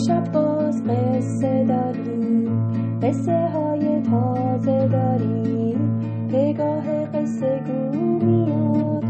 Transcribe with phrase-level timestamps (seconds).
[0.00, 6.00] امشب باز قصه داریم قصه های تازه داریم
[6.32, 9.04] پگاه قصه گو میاد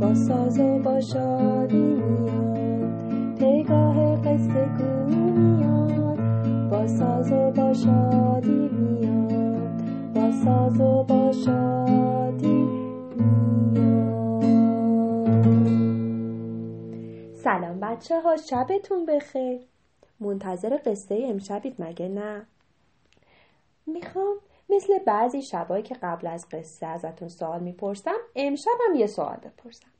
[0.00, 3.34] با ساز و با شادی میاد.
[3.38, 6.18] پگاه قصه گو میاد
[6.70, 9.82] با ساز و با شادی میاد.
[10.14, 12.68] با ساز و با شادی
[17.34, 19.73] سلام بچه ها شبتون بخیر.
[20.24, 22.46] منتظر قصه امشبید مگه نه
[23.86, 24.36] می‌خوام
[24.68, 29.90] مثل بعضی شبایی که قبل از قصه ازتون سوال می‌پرسم امشبم یه سوال بپرسم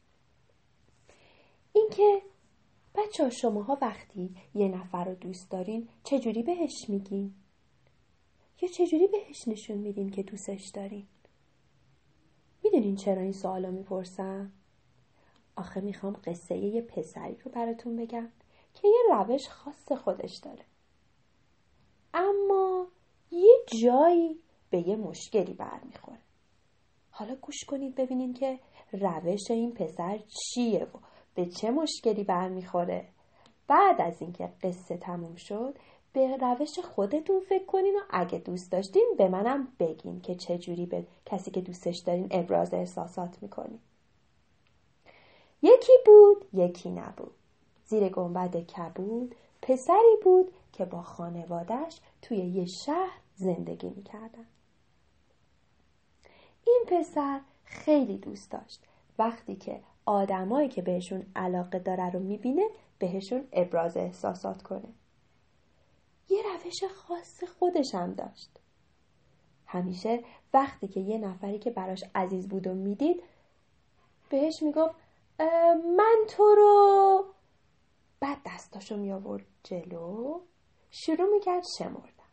[1.73, 2.23] اینکه
[2.95, 7.35] بچه ها شماها وقتی یه نفر رو دوست دارین چجوری بهش میگین؟
[8.63, 11.07] یا چجوری بهش نشون میدین که دوستش دارین؟
[12.65, 14.53] می‌دونین چرا این سوال رو می‌پرسم؟
[15.57, 18.29] آخه می‌خوام قصه یه پسری رو براتون بگم
[18.75, 20.65] که یه روش خاص خودش داره.
[22.15, 22.87] اما
[23.31, 26.19] یه جایی به یه مشکلی برمیخوره.
[27.11, 28.59] حالا گوش کنید ببینین که
[28.93, 30.99] روش این پسر چیه و
[31.35, 33.09] به چه مشکلی برمیخوره.
[33.69, 35.79] بعد از اینکه قصه تموم شد
[36.13, 41.07] به روش خودتون فکر کنین و اگه دوست داشتین به منم بگین که چجوری به
[41.27, 43.81] کسی که دوستش دارین ابراز احساسات می‌کنین.
[45.63, 47.35] یکی بود یکی نبود.
[47.85, 54.47] زیر گنبد کبود پسری بود که با خانوادش توی یه شهر زندگی می‌کردن.
[56.67, 58.83] این پسر خیلی دوست داشت.
[59.19, 62.69] وقتی که آدمایی که بهشون علاقه داره رو می‌بینه
[62.99, 64.89] بهشون ابراز احساسات کنه.
[66.29, 68.51] یه روش خاص خودش هم داشت.
[69.67, 70.25] همیشه
[70.55, 73.23] وقتی که یه نفری که براش عزیز بود و می‌دید
[74.31, 74.95] بهش می‌گفت
[75.97, 77.25] من تو رو!
[78.25, 80.41] بعد دستاشو می آورد جلو
[80.91, 82.31] شروع می‌کرد شمردن.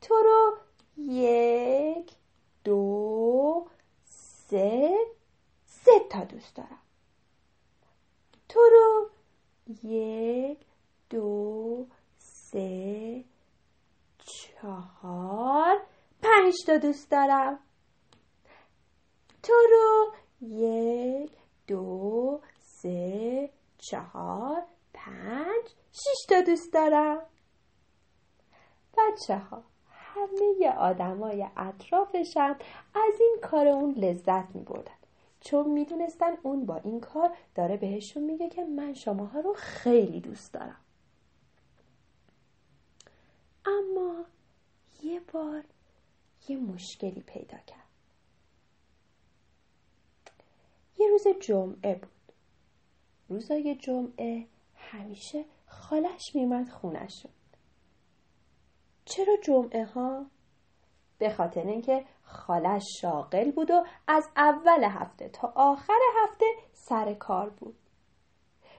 [0.00, 0.58] تو رو
[0.96, 2.12] یک
[2.64, 3.66] دو
[4.04, 4.98] سه
[5.64, 6.78] سه تا دوست دارم.
[8.48, 9.10] تو رو
[9.82, 10.58] یک
[11.10, 11.86] دو
[12.18, 13.24] سه
[14.18, 15.86] چهار
[16.22, 17.58] پنج تا دوست دارم.
[19.42, 21.32] تو رو یک
[21.66, 23.50] دو سه
[23.90, 24.62] چهار
[24.94, 27.26] پنج شیش تا دوست دارم.
[28.98, 32.56] بچه ها همه آدمای اطرافشم
[32.94, 34.92] از این کار اون لذت می بردن
[35.40, 40.52] چون می‌دونستن اون با این کار داره بهشون میگه که من شماها رو خیلی دوست
[40.52, 40.80] دارم.
[43.66, 44.24] اما
[45.02, 45.64] یه بار
[46.48, 47.88] یه مشکلی پیدا کرد.
[50.98, 52.13] یه روز جمعه بود.
[53.28, 54.46] روزای جمعه
[54.76, 57.30] همیشه خالش میومد خونشون
[59.04, 60.26] چرا جمعه ها؟
[61.18, 67.50] به خاطر اینکه خالش شاغل بود و از اول هفته تا آخر هفته سر کار
[67.50, 67.76] بود.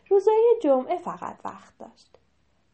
[0.10, 2.18] روزای جمعه فقط وقت داشت.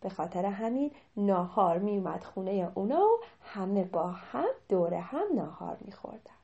[0.01, 6.40] به خاطر همین ناهار میومد خونه اونا و همه با هم دور هم ناهار میخوردن.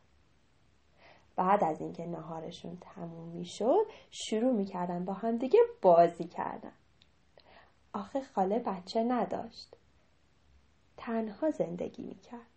[1.38, 6.72] بعد از اینکه ناهارشون تموم می‌شد شروع می‌کردن با هم دیگه بازی کردن.
[7.94, 9.76] آخه خاله بچه نداشت.
[10.98, 12.48] تنها زندگی می‌کرد.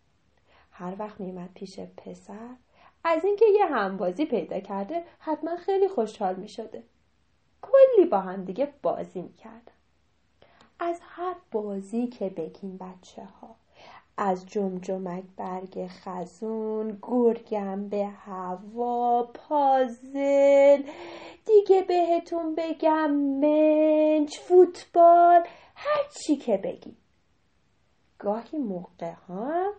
[0.71, 2.57] هر وقت میمد پیش پسر
[3.05, 6.85] از اینکه یه همبازی پیدا کرده حتما خیلی خوشحال می‌شده.
[7.63, 9.73] کلی با هم دیگه بازی می‌کردن.
[10.81, 13.57] از هر بازی که بگین بچه ها
[14.23, 20.83] از جمجمک برگ خزون گرگم به هوا پازل.
[21.47, 25.43] دیگه بهتون بگم منچ فوتبال
[25.75, 26.97] هر چی که بگی.
[28.19, 29.73] گاهی موقع ها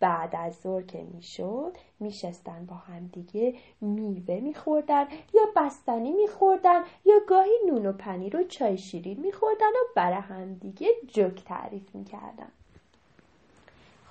[0.00, 7.14] بعد از ظهر که می‌شد میشستن با هم دیگه میوه میخوردن یا بستنی میخوردن یا
[7.28, 12.52] گاهی نون و پنیر و چای شیرین میخوردن و برای هم دیگه جوک تعریف می‌کردن.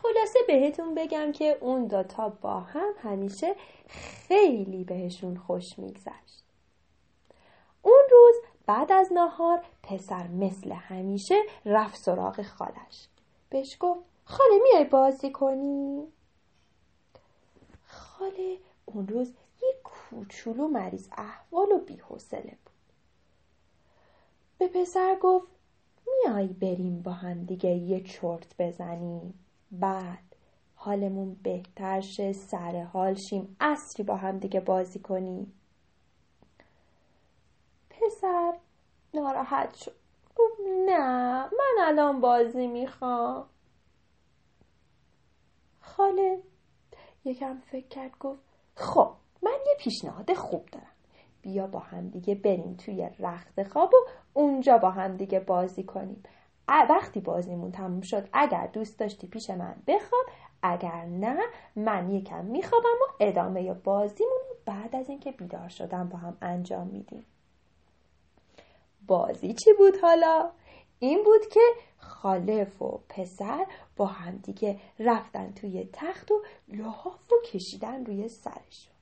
[0.01, 3.55] خلاصه بهتون بگم که اون دوتا با هم همیشه
[3.87, 6.43] خیلی بهشون خوش میگذشت.
[7.81, 13.07] اون روز بعد از ناهار پسر مثل همیشه رفت سراغ خالش.
[13.49, 16.07] بهش گفت خاله میای بازی کنی؟
[17.87, 22.73] خاله اون روز یه کوچولو مریض احوال و بیحوصله بود.
[24.57, 25.47] به پسر گفت
[26.07, 29.33] میای بریم با هم دیگه یه چرت بزنیم.
[29.71, 30.35] بعد
[30.75, 33.55] حالمون بهتر شه سر حال شیم.
[33.59, 35.53] اصری با هم دیگه بازی کنیم.
[37.89, 38.53] پسر
[39.13, 39.95] ناراحت شد.
[40.35, 43.45] گفت نه من الان بازی می‌خوام.
[45.81, 46.39] خاله
[47.25, 48.39] یکم فکر کرد گفت
[48.75, 49.13] خب
[49.43, 50.85] من یه پیشنهاد خوب دارم.
[51.41, 53.97] بیا با هم دیگه بریم توی رخت خواب و
[54.33, 56.23] اونجا با هم دیگه بازی کنیم.
[56.67, 60.25] وقتی بازیمون تموم شد اگر دوست داشتی پیش من بخواب
[60.63, 61.39] اگر نه
[61.75, 67.25] من یکم میخوابم و ادامه بازیمون بعد از اینکه بیدار شدم با هم انجام میدیم.
[69.07, 70.51] بازی چی بود حالا؟
[70.99, 71.59] این بود که
[71.97, 73.65] خالف و پسر
[73.95, 78.93] با هم دیگه رفتن توی تخت و لحاف و کشیدن روی سرشون.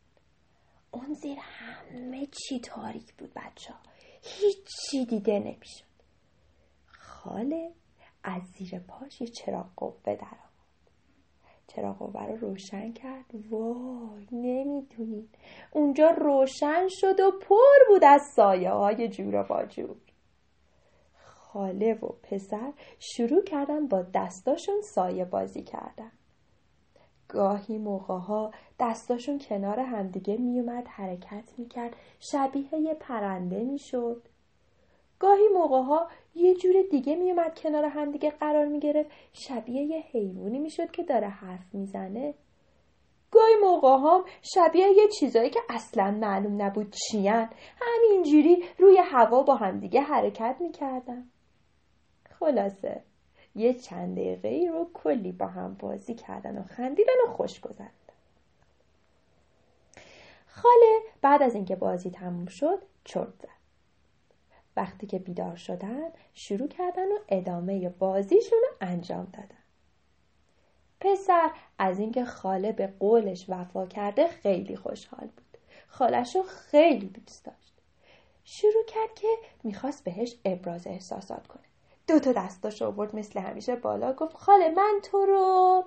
[0.92, 3.80] اون زیر همه چی تاریک بود بچه ها
[4.22, 5.89] هیچی دیده نمی‌شد.
[7.24, 7.72] خاله
[8.24, 10.38] از زیر پاش یه چراغ قوه در
[11.68, 13.26] چراغ قوه رو روشن کرد.
[13.50, 15.30] وای نمی‌دونین
[15.72, 19.96] اونجا روشن شد و پر بود از سایه های جور و باجور.
[21.14, 26.12] خاله و پسر شروع کردن با دستاشون سایه بازی کردن.
[27.28, 31.96] گاهی موقع ها دستاشون کنار همدیگه میومد حرکت می‌کرد.
[32.20, 34.29] شبیه یه پرنده می‌شد.
[35.20, 39.10] گاهی موقع ها یه جور دیگه میومد کنار همدیگه قرار می‌گرفت.
[39.34, 42.34] شبیه یه حیوانی می‌شد که داره حرف می‌زنه.
[43.32, 47.50] گاهی موقع هم شبیه یه چیزایی که اصلا معلوم نبود چیان.
[47.82, 51.30] همینجوری روی هوا با همدیگه حرکت می‌کردن.
[52.40, 53.04] خلاصه
[53.56, 57.92] یه چند دقیقه ای رو کلی با هم بازی کردن و خندیدن و خوش گذردن
[60.48, 63.59] خاله بعد از اینکه بازی تموم شد چرت زد.
[64.80, 69.64] وقتی که بیدار شدن شروع کردن و ادامه بازیشون رو انجام دادن.
[71.00, 75.58] پسر از اینکه خاله به قولش وفا کرده خیلی خوشحال بود.
[75.88, 77.74] خالش رو خیلی دوست داشت.
[78.44, 79.28] شروع کرد که
[79.64, 81.64] می‌خواست بهش ابراز احساسات کنه.
[82.08, 85.84] دو تا دستاش آورد مثل همیشه بالا گفت خاله من تو رو.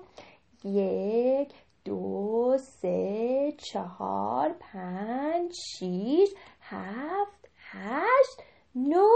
[0.63, 1.53] یک
[1.85, 6.29] دو سه چهار پنج شیش
[6.61, 8.52] هفت هشت.
[8.75, 9.09] نه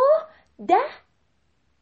[0.67, 0.83] ده.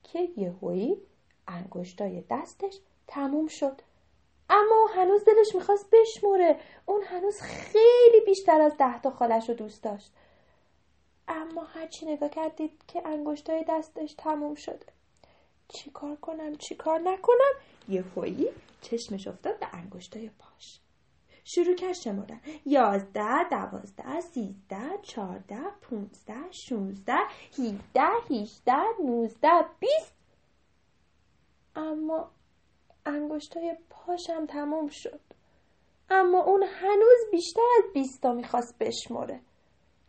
[0.03, 1.01] که یهویی
[1.47, 3.81] انگشتای دستش تموم شد.
[4.49, 6.59] اما هنوز دلش می‌خواست بشموره.
[6.85, 10.11] اون هنوز خیلی بیشتر از ده تا خالش رو دوست داشت.
[11.27, 14.85] اما هرچی نگاه کردید که انگشتای دستش تموم شده
[15.67, 17.53] چیکار کنم؟ چیکار نکنم؟
[17.89, 18.47] یهویی
[18.81, 20.79] چشمش افتاد به انگشتای پاش.
[21.47, 22.41] شروع کرد شمردن.
[22.65, 27.17] یازده دوازده سیزده چهارده پونزده شونزده
[27.55, 30.15] هیده هیشده نوزده بیست.
[31.75, 32.31] اما
[33.05, 35.19] انگشتای پاشم تموم شد.
[36.09, 39.41] اما اون هنوز بیشتر از بیستا می‌خواست بشمره.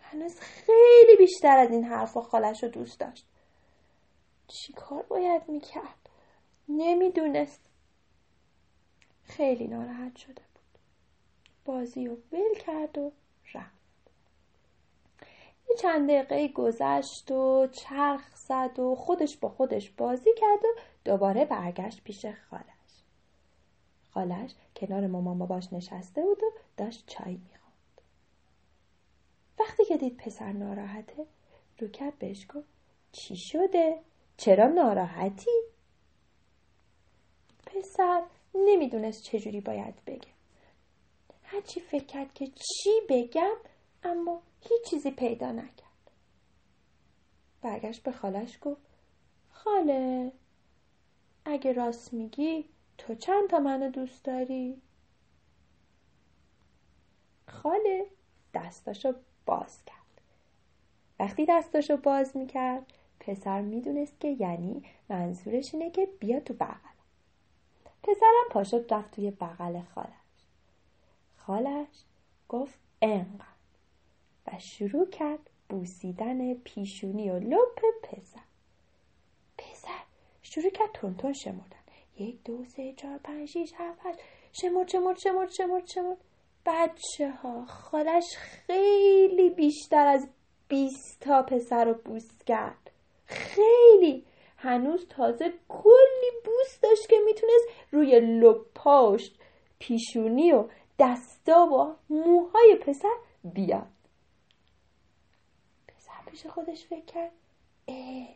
[0.00, 3.26] هنوز خیلی بیشتر از این حرف و خالش رو دوست داشت.
[4.46, 6.10] چی کار باید می‌کرد؟
[6.68, 7.70] نمی‌دونست.
[9.24, 10.45] خیلی ناراحت شده.
[11.66, 13.12] بازی رو ول کرد و
[13.54, 13.76] رفت.
[15.70, 21.44] یه چند دقیقه گذشت و چرخ زد و خودش با خودش بازی کرد و دوباره
[21.44, 22.66] برگشت پیش خالش.
[24.10, 26.46] خالش کنار مامان باباش نشسته بود و
[26.76, 28.00] داشت چای می‌خوند.
[29.60, 31.26] وقتی که دید پسر ناراحته
[31.78, 32.68] رو کرد بهش گفت
[33.12, 34.00] چی شده؟
[34.36, 35.50] چرا ناراحتی؟
[37.66, 38.22] پسر
[38.54, 40.35] نمی‌دونست چجوری باید بگه.
[41.46, 43.56] هرچی فکر کرد که چی بگم
[44.02, 46.10] اما هیچ چیزی پیدا نکرد.
[47.62, 48.82] برگشت به خالش گفت
[49.50, 50.32] خاله
[51.44, 54.82] اگه راست میگی تو چند تا منو دوست داری؟
[57.48, 58.06] خاله
[58.54, 59.14] دستاشو
[59.46, 59.96] باز کرد.
[61.20, 66.96] وقتی دستاشو باز می‌کرد پسر می‌دونست که یعنی منظورش اینه که بیا تو بغل.
[68.02, 70.25] پسرم پاشد رفت توی بغل خالش.
[71.46, 72.04] خالش
[72.48, 73.46] گفت انقدر.
[74.46, 78.40] و شروع کرد بوسیدن پیشونی و لپ پسر.
[79.58, 80.02] پسر
[80.42, 81.76] شروع کرد تونتون شمردن.
[82.18, 84.18] یک دو سه چهار پنج شیش هفت هشت.
[84.52, 86.18] شمرد شمرد شمرد شمرد شمرد.
[86.66, 90.28] بچه ها خالش خیلی بیشتر از
[90.68, 92.90] بیست تا پسر رو بوس کرد.
[93.26, 94.24] خیلی.
[94.56, 99.30] هنوز تازه کلی بوس داشت که می‌تونست روی لپاش
[99.78, 103.86] پیشونی و دستا و موهای پسر بیاد.
[105.88, 107.32] پسر پیش خودش فکر کرد
[107.88, 108.28] اه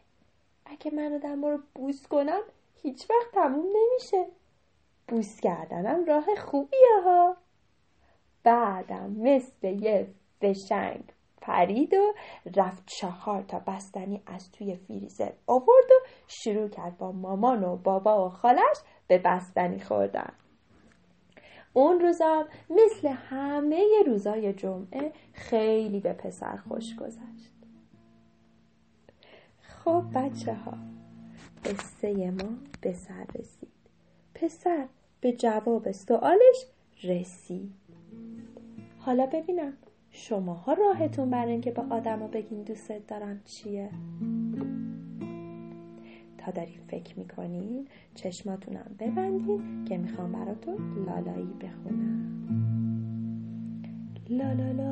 [0.64, 2.40] اگه من آدم رو بوس کنم
[2.82, 4.26] هیچ وقت تموم نمیشه.
[5.08, 7.36] بوس کردنم راه خوبیه ها.
[8.44, 10.06] بعدم مثل یه
[10.40, 12.14] فشنگ پرید و
[12.56, 18.26] رفت چهار تا بستنی از توی فریزر آورد و شروع کرد با مامان و بابا
[18.26, 18.76] و خالش
[19.06, 20.32] به بستنی خوردن.
[21.72, 27.52] اون روزم مثل همه روزای جمعه خیلی به پسر خوش گذشت.
[29.60, 30.74] خب بچه ها
[31.64, 32.48] قصه ما
[32.80, 33.68] به سر رسید.
[34.34, 34.86] پسر
[35.20, 36.66] به جواب سوالش
[37.02, 37.72] رسید.
[38.98, 39.72] حالا ببینم
[40.10, 43.90] شماها راهتون برای اینکه به آدما بگین دوستت دارم چیه؟
[46.40, 52.20] تا دارین فکر می‌کنین چشماتونم ببندین که می‌خوام براتون لالایی بخونم.
[54.30, 54.89] لا لا لا.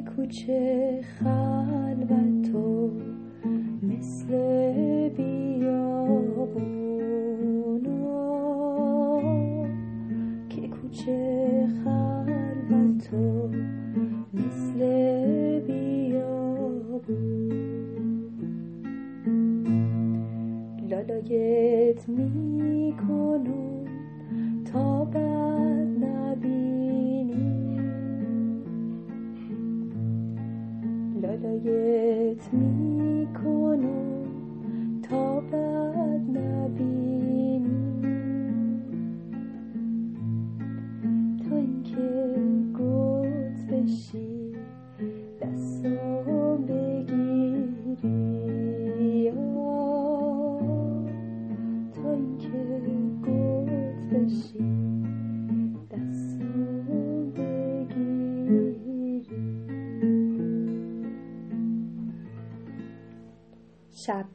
[0.00, 2.90] کوچه خلوت و
[3.82, 4.28] مثل
[5.08, 5.90] بیابونا
[10.48, 13.48] که کوچه خلوت و
[14.34, 14.78] مثل
[15.60, 17.50] بیابون.
[20.90, 23.84] لالایت می‌کنم
[24.72, 25.59] تا بد
[31.42, 34.26] لالایت می‌کنم
[35.02, 37.64] تا بد نبینی.
[41.50, 42.34] تا اینکه
[42.74, 44.39] گوت بشی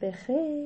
[0.00, 0.65] شب بخیر